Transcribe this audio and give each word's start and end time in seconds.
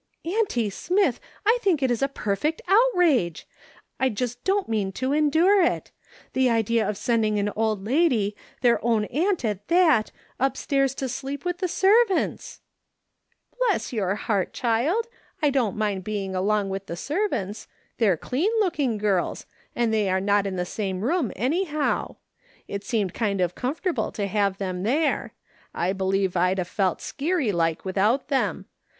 "Auntie 0.25 0.71
Smith, 0.71 1.19
I 1.45 1.59
think 1.61 1.83
it 1.83 1.91
is 1.91 2.01
a 2.01 2.07
perfect 2.07 2.59
outrage! 2.67 3.47
I 3.99 4.09
just 4.09 4.43
don't 4.43 4.67
mean 4.67 4.91
to* 4.93 5.13
endure 5.13 5.61
it. 5.61 5.91
The 6.33 6.49
idea 6.49 6.89
of 6.89 6.97
sending 6.97 7.37
an 7.37 7.51
old 7.55 7.85
lady, 7.85 8.35
their 8.61 8.83
own 8.83 9.05
aunt 9.05 9.45
at 9.45 9.67
that, 9.67 10.11
upstairs 10.39 10.95
to 10.95 11.07
sleep 11.07 11.45
with 11.45 11.59
the 11.59 11.67
servants 11.67 12.61
!""Bless 13.59 13.93
your 13.93 14.15
heart, 14.15 14.53
child! 14.53 15.05
I 15.39 15.51
don't 15.51 15.77
mind 15.77 16.03
being 16.03 16.33
along 16.35 16.71
with 16.71 16.87
the 16.87 16.97
servants; 16.97 17.67
they're 17.99 18.17
clean 18.17 18.49
looking 18.59 18.97
girls, 18.97 19.45
and 19.75 19.93
they 19.93 20.09
are 20.09 20.19
not 20.19 20.47
in 20.47 20.55
the 20.55 20.65
same 20.65 21.01
room, 21.01 21.31
anyhow; 21.35 22.15
it 22.67 22.83
seemed 22.83 23.13
kind 23.13 23.39
of 23.39 23.53
comfortable 23.53 24.11
to 24.13 24.25
have 24.25 24.57
them 24.57 24.81
there; 24.81 25.35
I 25.75 25.93
believe 25.93 26.35
I'd 26.35 26.57
a 26.57 26.65
felt 26.65 27.01
skeery 27.01 27.51
like 27.51 27.85
without 27.85 28.29
them. 28.29 28.65